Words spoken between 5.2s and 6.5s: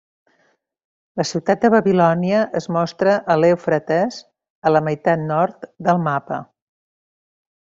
nord del mapa.